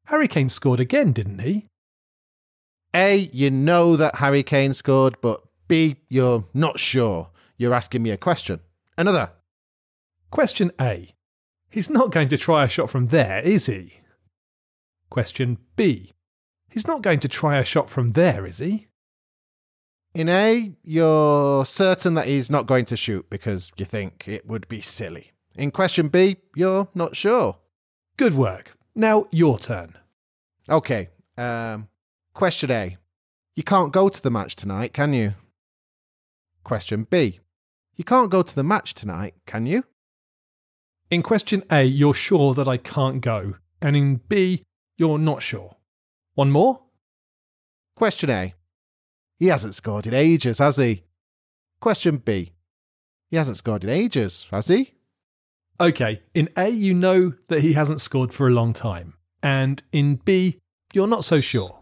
Harry 0.05 0.27
Kane 0.27 0.49
scored 0.49 0.79
again, 0.79 1.11
didn't 1.11 1.39
he? 1.39 1.67
A, 2.93 3.29
you 3.33 3.51
know 3.51 3.95
that 3.95 4.15
Harry 4.15 4.43
Kane 4.43 4.73
scored, 4.73 5.17
but 5.21 5.41
B, 5.67 5.97
you're 6.09 6.45
not 6.53 6.79
sure. 6.79 7.29
You're 7.57 7.73
asking 7.73 8.03
me 8.03 8.11
a 8.11 8.17
question. 8.17 8.59
Another. 8.97 9.31
Question 10.31 10.71
A. 10.79 11.13
He's 11.69 11.89
not 11.89 12.11
going 12.11 12.29
to 12.29 12.37
try 12.37 12.63
a 12.63 12.69
shot 12.69 12.89
from 12.89 13.07
there, 13.07 13.41
is 13.41 13.65
he? 13.65 13.95
Question 15.09 15.57
B. 15.75 16.13
He's 16.69 16.87
not 16.87 17.01
going 17.01 17.19
to 17.21 17.27
try 17.27 17.57
a 17.57 17.65
shot 17.65 17.89
from 17.89 18.09
there, 18.09 18.45
is 18.45 18.59
he? 18.59 18.87
In 20.13 20.29
A, 20.29 20.73
you're 20.83 21.65
certain 21.65 22.13
that 22.13 22.27
he's 22.27 22.49
not 22.49 22.67
going 22.67 22.85
to 22.85 22.95
shoot 22.95 23.29
because 23.29 23.71
you 23.75 23.83
think 23.83 24.27
it 24.27 24.47
would 24.47 24.67
be 24.69 24.79
silly. 24.79 25.33
In 25.55 25.71
question 25.71 26.07
B, 26.07 26.37
you're 26.55 26.87
not 26.93 27.15
sure. 27.17 27.57
Good 28.15 28.33
work. 28.33 28.77
Now 28.95 29.27
your 29.31 29.59
turn. 29.59 29.97
Okay. 30.69 31.09
Um, 31.37 31.89
question 32.33 32.71
A. 32.71 32.97
You 33.55 33.63
can't 33.63 33.91
go 33.91 34.09
to 34.09 34.21
the 34.21 34.31
match 34.31 34.55
tonight, 34.55 34.93
can 34.93 35.13
you? 35.13 35.33
Question 36.63 37.05
B. 37.09 37.39
You 37.95 38.03
can't 38.03 38.31
go 38.31 38.41
to 38.41 38.55
the 38.55 38.63
match 38.63 38.93
tonight, 38.93 39.35
can 39.45 39.65
you? 39.65 39.83
In 41.09 41.21
question 41.21 41.63
A, 41.69 41.83
you're 41.83 42.13
sure 42.13 42.53
that 42.53 42.67
I 42.67 42.77
can't 42.77 43.21
go. 43.21 43.55
And 43.81 43.95
in 43.95 44.21
B, 44.27 44.63
you're 44.97 45.19
not 45.19 45.41
sure. 45.41 45.75
One 46.33 46.51
more? 46.51 46.81
Question 47.95 48.29
A. 48.29 48.53
He 49.37 49.47
hasn't 49.47 49.75
scored 49.75 50.07
in 50.07 50.13
ages, 50.13 50.59
has 50.59 50.77
he? 50.77 51.03
Question 51.79 52.17
B. 52.17 52.53
He 53.29 53.37
hasn't 53.37 53.57
scored 53.57 53.83
in 53.83 53.89
ages, 53.89 54.47
has 54.51 54.67
he? 54.67 54.94
Okay, 55.77 56.21
in 56.33 56.47
A, 56.55 56.69
you 56.69 56.93
know 56.93 57.33
that 57.49 57.59
he 57.59 57.73
hasn't 57.73 57.99
scored 57.99 58.33
for 58.33 58.47
a 58.47 58.51
long 58.51 58.71
time. 58.71 59.15
And 59.43 59.83
in 59.91 60.15
B, 60.15 60.61
you're 60.93 61.05
not 61.05 61.25
so 61.25 61.41
sure. 61.41 61.77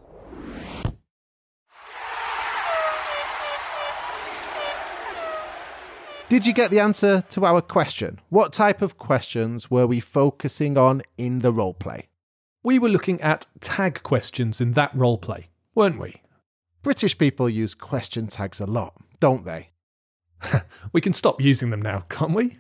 Did 6.28 6.48
you 6.48 6.54
get 6.54 6.72
the 6.72 6.80
answer 6.80 7.24
to 7.30 7.46
our 7.46 7.62
question? 7.62 8.20
What 8.30 8.52
type 8.52 8.82
of 8.82 8.98
questions 8.98 9.70
were 9.70 9.86
we 9.86 10.00
focusing 10.00 10.76
on 10.76 11.04
in 11.16 11.40
the 11.40 11.52
role 11.52 11.76
play? 11.76 12.08
We 12.64 12.80
were 12.80 12.90
looking 12.90 13.22
at 13.22 13.46
tag 13.62 14.02
questions 14.02 14.60
in 14.60 14.74
that 14.74 14.96
role 14.96 15.20
play, 15.20 15.50
weren't 15.76 16.00
we? 16.00 16.24
British 16.82 17.16
people 17.20 17.48
use 17.48 17.76
question 17.76 18.26
tags 18.26 18.60
a 18.60 18.66
lot, 18.66 18.96
don't 19.20 19.46
they? 19.46 19.70
we 20.92 21.02
can 21.02 21.14
stop 21.14 21.40
using 21.40 21.70
them 21.70 21.82
now, 21.84 22.06
can't 22.10 22.34
we? 22.34 22.58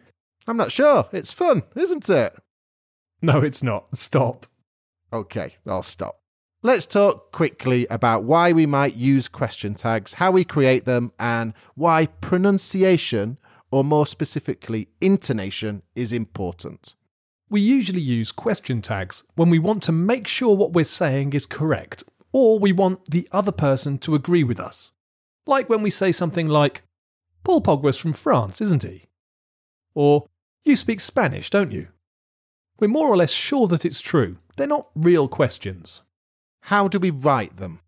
I'm 0.47 0.57
not 0.57 0.71
sure. 0.71 1.07
It's 1.11 1.31
fun, 1.31 1.63
isn't 1.75 2.09
it? 2.09 2.37
No, 3.21 3.39
it's 3.39 3.63
not. 3.63 3.97
Stop. 3.97 4.45
Okay, 5.11 5.55
I'll 5.67 5.83
stop. 5.83 6.19
Let's 6.61 6.85
talk 6.85 7.31
quickly 7.31 7.85
about 7.87 8.23
why 8.23 8.53
we 8.53 8.65
might 8.65 8.95
use 8.95 9.27
question 9.27 9.75
tags, 9.75 10.13
how 10.13 10.31
we 10.31 10.43
create 10.43 10.85
them, 10.85 11.11
and 11.19 11.53
why 11.75 12.05
pronunciation, 12.05 13.37
or 13.69 13.83
more 13.83 14.05
specifically, 14.05 14.87
intonation, 15.01 15.83
is 15.95 16.13
important. 16.13 16.95
We 17.49 17.61
usually 17.61 18.01
use 18.01 18.31
question 18.31 18.81
tags 18.81 19.23
when 19.35 19.49
we 19.49 19.59
want 19.59 19.83
to 19.83 19.91
make 19.91 20.25
sure 20.25 20.55
what 20.55 20.73
we're 20.73 20.85
saying 20.85 21.33
is 21.33 21.45
correct, 21.45 22.03
or 22.31 22.59
we 22.59 22.71
want 22.71 23.11
the 23.11 23.27
other 23.31 23.51
person 23.51 23.97
to 23.99 24.15
agree 24.15 24.43
with 24.43 24.59
us. 24.59 24.91
Like 25.45 25.69
when 25.69 25.81
we 25.81 25.89
say 25.89 26.11
something 26.11 26.47
like, 26.47 26.83
Paul 27.43 27.61
Pogba's 27.61 27.97
from 27.97 28.13
France, 28.13 28.61
isn't 28.61 28.83
he? 28.83 29.03
Or, 29.93 30.27
you 30.63 30.75
speak 30.75 30.99
Spanish, 30.99 31.49
don't 31.49 31.71
you? 31.71 31.87
We're 32.79 32.87
more 32.87 33.07
or 33.07 33.17
less 33.17 33.31
sure 33.31 33.67
that 33.67 33.85
it's 33.85 34.01
true. 34.01 34.37
They're 34.55 34.67
not 34.67 34.87
real 34.95 35.27
questions. 35.27 36.03
How 36.61 36.87
do 36.87 36.99
we 36.99 37.09
write 37.09 37.57
them? 37.57 37.79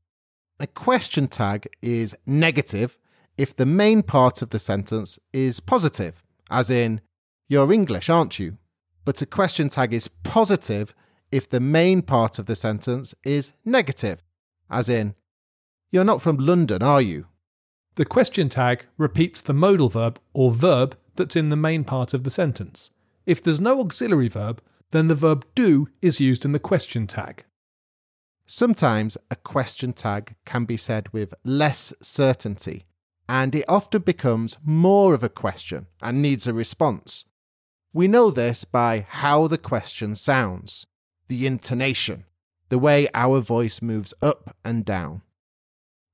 A 0.60 0.68
question 0.68 1.28
tag 1.28 1.68
is 1.82 2.16
negative 2.26 2.98
if 3.38 3.56
the 3.56 3.66
main 3.66 4.04
part 4.04 4.42
of 4.42 4.50
the 4.52 4.60
sentence 4.60 5.20
is 5.34 5.60
positive, 5.60 6.24
as 6.50 6.70
in, 6.70 7.02
you're 7.48 7.74
English, 7.74 8.10
aren't 8.10 8.40
you? 8.40 8.58
But 9.04 9.22
a 9.22 9.26
question 9.26 9.70
tag 9.70 9.94
is 9.94 10.08
positive 10.08 10.94
if 11.32 11.50
the 11.50 11.60
main 11.60 12.02
part 12.02 12.40
of 12.40 12.46
the 12.46 12.56
sentence 12.56 13.14
is 13.24 13.52
negative, 13.66 14.24
as 14.70 14.90
in, 14.90 15.16
you're 15.92 16.04
not 16.04 16.22
from 16.22 16.38
London, 16.38 16.82
are 16.82 17.02
you? 17.02 17.28
The 17.96 18.06
question 18.06 18.50
tag 18.50 18.86
repeats 18.98 19.42
the 19.42 19.54
modal 19.54 19.90
verb 19.90 20.20
or 20.34 20.52
verb 20.52 20.98
that's 21.16 21.36
in 21.36 21.50
the 21.50 21.56
main 21.56 21.86
part 21.86 22.14
of 22.14 22.24
the 22.24 22.30
sentence. 22.30 22.92
if 23.26 23.42
there's 23.42 23.60
no 23.60 23.80
auxiliary 23.80 24.28
verb, 24.28 24.62
then 24.92 25.08
the 25.08 25.16
verb 25.16 25.46
do 25.56 25.90
is 26.02 26.22
used 26.22 26.46
in 26.46 26.52
the 26.52 26.60
question 26.60 27.08
tag. 27.08 27.44
Sometimes 28.46 29.18
a 29.32 29.36
question 29.36 29.94
tag 29.94 30.36
can 30.46 30.66
be 30.66 30.78
said 30.78 31.12
with 31.12 31.34
less 31.44 31.94
certainty, 32.02 32.86
and 33.28 33.56
it 33.56 33.66
often 33.68 34.02
becomes 34.02 34.58
more 34.64 35.16
of 35.16 35.24
a 35.24 35.30
question 35.30 35.88
and 36.02 36.22
needs 36.22 36.46
a 36.46 36.54
response. 36.54 37.26
We 37.92 38.08
know 38.08 38.30
this 38.30 38.64
by 38.66 39.06
how 39.10 39.48
the 39.48 39.58
question 39.58 40.16
sounds, 40.16 40.86
the 41.28 41.48
intonation, 41.48 42.26
the 42.70 42.78
way 42.78 43.08
our 43.14 43.40
voice 43.40 43.82
moves 43.82 44.14
up 44.22 44.56
and 44.64 44.86
down. 44.86 45.22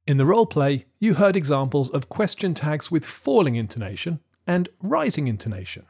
In 0.08 0.18
the 0.18 0.26
role 0.26 0.48
play, 0.48 0.86
you 1.00 1.14
heard 1.14 1.36
examples 1.36 1.90
of 1.90 2.10
question 2.10 2.54
tags 2.54 2.90
with 2.90 3.06
falling 3.06 3.56
intonation 3.56 4.20
and 4.48 4.68
rising 4.82 5.28
intonation. 5.28 5.86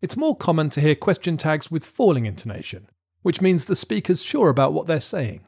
It's 0.00 0.16
more 0.16 0.36
common 0.36 0.70
to 0.70 0.80
hear 0.80 0.94
question 0.94 1.36
tags 1.36 1.70
with 1.70 1.84
falling 1.84 2.24
intonation, 2.24 2.88
which 3.22 3.40
means 3.40 3.64
the 3.64 3.74
speaker's 3.74 4.22
sure 4.22 4.48
about 4.48 4.72
what 4.72 4.86
they're 4.86 5.00
saying. 5.00 5.40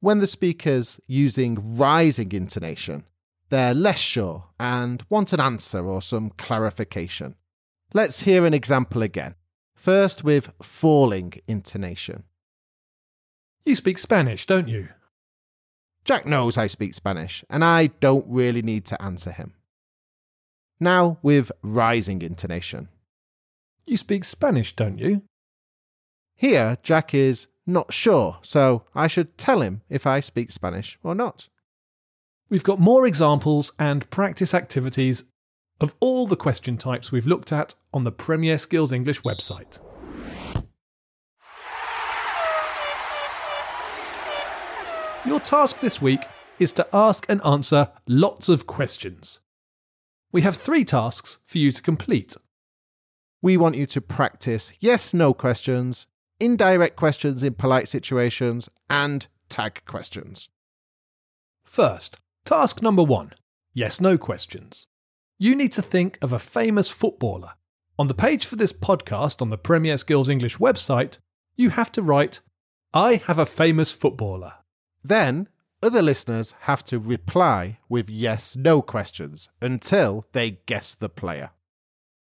When 0.00 0.20
the 0.20 0.26
speaker's 0.28 1.00
using 1.06 1.76
rising 1.76 2.32
intonation, 2.32 3.04
they're 3.48 3.74
less 3.74 3.98
sure 3.98 4.50
and 4.58 5.02
want 5.10 5.32
an 5.32 5.40
answer 5.40 5.84
or 5.84 6.00
some 6.00 6.30
clarification. 6.38 7.34
Let's 7.92 8.20
hear 8.20 8.46
an 8.46 8.54
example 8.54 9.02
again. 9.02 9.34
First 9.74 10.22
with 10.22 10.52
falling 10.62 11.32
intonation. 11.48 12.22
You 13.64 13.74
speak 13.74 13.98
Spanish, 13.98 14.46
don't 14.46 14.68
you? 14.68 14.90
Jack 16.04 16.26
knows 16.26 16.56
I 16.56 16.66
speak 16.66 16.94
Spanish, 16.94 17.44
and 17.50 17.64
I 17.64 17.88
don't 17.88 18.26
really 18.28 18.62
need 18.62 18.84
to 18.86 19.02
answer 19.02 19.30
him. 19.30 19.54
Now 20.80 21.18
with 21.22 21.52
rising 21.62 22.22
intonation. 22.22 22.88
You 23.86 23.96
speak 23.96 24.24
Spanish, 24.24 24.74
don't 24.74 24.98
you? 24.98 25.22
Here, 26.36 26.78
Jack 26.82 27.12
is 27.12 27.48
not 27.66 27.92
sure, 27.92 28.38
so 28.42 28.84
I 28.94 29.06
should 29.06 29.36
tell 29.36 29.60
him 29.60 29.82
if 29.90 30.06
I 30.06 30.20
speak 30.20 30.50
Spanish 30.52 30.98
or 31.02 31.14
not. 31.14 31.48
We've 32.48 32.64
got 32.64 32.80
more 32.80 33.06
examples 33.06 33.72
and 33.78 34.08
practice 34.10 34.54
activities 34.54 35.24
of 35.80 35.94
all 36.00 36.26
the 36.26 36.36
question 36.36 36.78
types 36.78 37.12
we've 37.12 37.26
looked 37.26 37.52
at 37.52 37.74
on 37.92 38.04
the 38.04 38.12
Premier 38.12 38.58
Skills 38.58 38.92
English 38.92 39.20
website. 39.22 39.78
Your 45.26 45.38
task 45.38 45.80
this 45.80 46.00
week 46.00 46.24
is 46.58 46.72
to 46.72 46.86
ask 46.94 47.26
and 47.28 47.44
answer 47.44 47.90
lots 48.08 48.48
of 48.48 48.66
questions. 48.66 49.40
We 50.32 50.40
have 50.42 50.56
three 50.56 50.82
tasks 50.82 51.36
for 51.44 51.58
you 51.58 51.72
to 51.72 51.82
complete. 51.82 52.36
We 53.42 53.58
want 53.58 53.74
you 53.74 53.84
to 53.86 54.00
practice 54.00 54.72
yes 54.80 55.12
no 55.12 55.34
questions, 55.34 56.06
indirect 56.38 56.96
questions 56.96 57.42
in 57.42 57.52
polite 57.52 57.86
situations, 57.86 58.70
and 58.88 59.26
tag 59.50 59.82
questions. 59.84 60.48
First, 61.64 62.16
task 62.46 62.80
number 62.80 63.02
one 63.02 63.34
yes 63.74 64.00
no 64.00 64.16
questions. 64.16 64.86
You 65.38 65.54
need 65.54 65.74
to 65.74 65.82
think 65.82 66.16
of 66.22 66.32
a 66.32 66.38
famous 66.38 66.88
footballer. 66.88 67.52
On 67.98 68.08
the 68.08 68.14
page 68.14 68.46
for 68.46 68.56
this 68.56 68.72
podcast 68.72 69.42
on 69.42 69.50
the 69.50 69.58
Premier 69.58 69.98
Skills 69.98 70.30
English 70.30 70.56
website, 70.56 71.18
you 71.56 71.70
have 71.70 71.92
to 71.92 72.02
write, 72.02 72.40
I 72.94 73.16
have 73.26 73.38
a 73.38 73.44
famous 73.44 73.92
footballer. 73.92 74.54
Then, 75.02 75.48
other 75.82 76.02
listeners 76.02 76.54
have 76.60 76.84
to 76.84 76.98
reply 76.98 77.78
with 77.88 78.10
yes 78.10 78.56
no 78.56 78.82
questions 78.82 79.48
until 79.62 80.26
they 80.32 80.58
guess 80.66 80.94
the 80.94 81.08
player. 81.08 81.50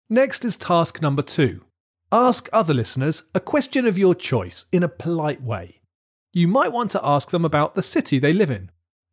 Next 0.08 0.44
is 0.44 0.56
task 0.56 1.00
number 1.00 1.22
two. 1.22 1.64
Ask 2.12 2.48
other 2.52 2.74
listeners 2.74 3.22
a 3.34 3.40
question 3.40 3.86
of 3.86 3.96
your 3.96 4.14
choice 4.14 4.66
in 4.72 4.82
a 4.82 4.88
polite 4.88 5.42
way. 5.42 5.80
You 6.32 6.48
might 6.48 6.72
want 6.72 6.90
to 6.92 7.06
ask 7.06 7.30
them 7.30 7.44
about 7.44 7.74
the 7.74 7.82
city 7.82 8.18
they 8.18 8.32
live 8.32 8.50
in, 8.50 8.70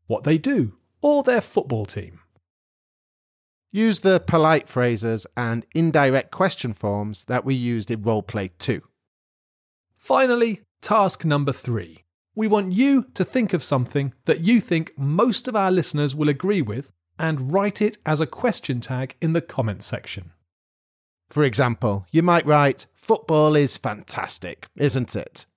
what 0.07 0.23
they 0.23 0.37
do, 0.37 0.77
or 1.01 1.23
their 1.23 1.41
football 1.41 1.85
team. 1.85 2.19
Use 3.71 3.99
the 3.99 4.19
polite 4.19 4.67
phrases 4.67 5.27
and 5.35 5.65
indirect 5.75 6.31
question 6.31 6.73
forms 6.73 7.25
that 7.25 7.45
we 7.45 7.53
used 7.53 7.91
in 7.91 8.01
Roleplay 8.01 8.49
2. 8.57 8.81
Finally, 9.97 10.61
task 10.81 11.25
number 11.25 11.51
three. 11.51 12.03
We 12.37 12.47
want 12.47 12.71
you 12.73 13.07
to 13.15 13.25
think 13.25 13.51
of 13.53 13.63
something 13.63 14.13
that 14.25 14.41
you 14.41 14.61
think 14.61 14.93
most 14.95 15.47
of 15.47 15.55
our 15.55 15.71
listeners 15.71 16.13
will 16.13 16.29
agree 16.29 16.61
with 16.61 16.91
and 17.17 17.51
write 17.51 17.81
it 17.81 17.97
as 18.05 18.21
a 18.21 18.27
question 18.27 18.79
tag 18.79 19.15
in 19.19 19.33
the 19.33 19.41
comment 19.41 19.81
section. 19.81 20.33
For 21.31 21.43
example, 21.43 22.05
you 22.11 22.21
might 22.21 22.45
write, 22.45 22.85
Football 22.93 23.55
is 23.55 23.75
fantastic, 23.75 24.67
isn't 24.75 25.15
it? 25.15 25.47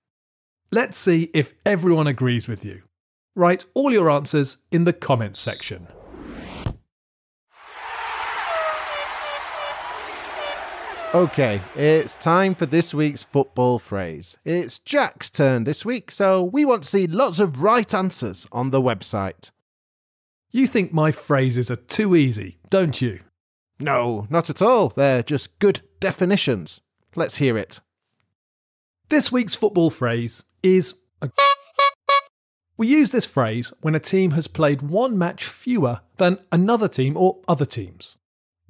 Let's 0.72 0.96
see 0.96 1.28
if 1.34 1.52
everyone 1.66 2.06
agrees 2.06 2.48
with 2.48 2.64
you. 2.64 2.84
Write 3.36 3.66
all 3.74 3.92
your 3.92 4.10
answers 4.10 4.56
in 4.70 4.84
the 4.84 4.94
comment 4.94 5.36
section. 5.36 5.86
Okay, 11.12 11.60
it's 11.74 12.14
time 12.14 12.54
for 12.54 12.66
this 12.66 12.94
week's 12.94 13.24
football 13.24 13.80
phrase. 13.80 14.38
It's 14.44 14.78
Jack's 14.78 15.28
turn 15.28 15.64
this 15.64 15.84
week, 15.84 16.12
so 16.12 16.44
we 16.44 16.64
want 16.64 16.84
to 16.84 16.88
see 16.88 17.08
lots 17.08 17.40
of 17.40 17.60
right 17.60 17.92
answers 17.92 18.46
on 18.52 18.70
the 18.70 18.80
website. 18.80 19.50
You 20.52 20.68
think 20.68 20.92
my 20.92 21.10
phrases 21.10 21.68
are 21.68 21.74
too 21.74 22.14
easy, 22.14 22.58
don't 22.70 23.02
you? 23.02 23.22
No, 23.80 24.28
not 24.30 24.50
at 24.50 24.62
all. 24.62 24.88
They're 24.88 25.24
just 25.24 25.58
good 25.58 25.80
definitions. 25.98 26.80
Let's 27.16 27.38
hear 27.38 27.58
it. 27.58 27.80
This 29.08 29.32
week's 29.32 29.56
football 29.56 29.90
phrase 29.90 30.44
is 30.62 30.94
a. 31.20 31.30
We 32.76 32.86
use 32.86 33.10
this 33.10 33.26
phrase 33.26 33.72
when 33.80 33.96
a 33.96 34.00
team 34.00 34.30
has 34.32 34.46
played 34.46 34.80
one 34.80 35.18
match 35.18 35.42
fewer 35.44 36.02
than 36.18 36.38
another 36.52 36.86
team 36.86 37.16
or 37.16 37.40
other 37.48 37.66
teams. 37.66 38.16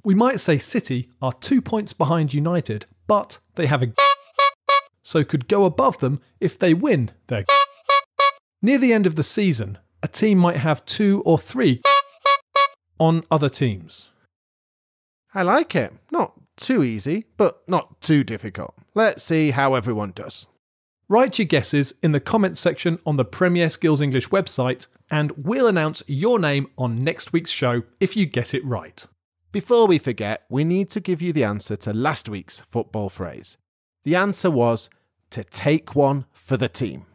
We 0.03 0.15
might 0.15 0.39
say 0.39 0.57
City 0.57 1.09
are 1.21 1.33
two 1.33 1.61
points 1.61 1.93
behind 1.93 2.33
United, 2.33 2.85
but 3.07 3.39
they 3.55 3.67
have 3.67 3.83
a 3.83 3.93
so 5.03 5.23
could 5.23 5.47
go 5.47 5.65
above 5.65 5.99
them 5.99 6.21
if 6.39 6.57
they 6.57 6.73
win 6.73 7.11
their 7.27 7.43
Near 8.61 8.77
the 8.77 8.93
end 8.93 9.07
of 9.07 9.15
the 9.15 9.23
season, 9.23 9.79
a 10.03 10.07
team 10.07 10.37
might 10.37 10.57
have 10.57 10.85
two 10.85 11.21
or 11.25 11.37
three 11.37 11.81
on 12.99 13.23
other 13.31 13.49
teams. 13.49 14.11
I 15.33 15.41
like 15.41 15.75
it. 15.75 15.93
Not 16.11 16.33
too 16.57 16.83
easy, 16.83 17.25
but 17.37 17.67
not 17.67 18.01
too 18.01 18.23
difficult. 18.23 18.75
Let's 18.93 19.23
see 19.23 19.51
how 19.51 19.73
everyone 19.73 20.11
does. 20.11 20.47
Write 21.09 21.39
your 21.39 21.47
guesses 21.47 21.93
in 22.03 22.11
the 22.11 22.19
comments 22.19 22.59
section 22.59 22.99
on 23.05 23.17
the 23.17 23.25
Premier 23.25 23.69
Skills 23.69 23.99
English 23.99 24.29
website, 24.29 24.87
and 25.09 25.31
we'll 25.35 25.67
announce 25.67 26.03
your 26.07 26.37
name 26.39 26.67
on 26.77 27.03
next 27.03 27.33
week's 27.33 27.51
show 27.51 27.83
if 27.99 28.15
you 28.15 28.25
get 28.25 28.53
it 28.53 28.63
right. 28.63 29.07
Before 29.51 29.85
we 29.85 29.99
forget, 29.99 30.45
we 30.47 30.63
need 30.63 30.89
to 30.91 31.01
give 31.01 31.21
you 31.21 31.33
the 31.33 31.43
answer 31.43 31.75
to 31.75 31.91
last 31.91 32.29
week's 32.29 32.59
football 32.59 33.09
phrase. 33.09 33.57
The 34.05 34.15
answer 34.15 34.49
was 34.49 34.89
to 35.31 35.43
take 35.43 35.93
one 35.93 36.23
for 36.31 36.55
the 36.55 36.69
team. 36.69 37.05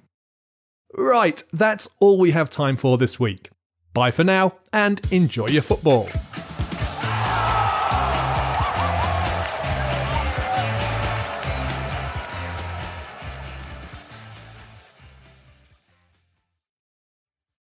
Right, 0.94 1.42
that's 1.50 1.88
all 1.98 2.18
we 2.18 2.32
have 2.32 2.50
time 2.50 2.76
for 2.76 2.98
this 2.98 3.18
week. 3.18 3.48
Bye 3.94 4.10
for 4.10 4.24
now 4.24 4.56
and 4.70 5.00
enjoy 5.10 5.46
your 5.46 5.62
football. 5.62 6.10